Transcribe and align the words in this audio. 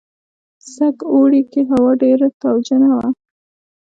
سږ 0.73 0.95
اوړي 1.13 1.41
کې 1.51 1.61
هوا 1.71 1.91
ډېره 2.03 2.27
تاوجنه 2.41 2.89
وه. 2.95 3.07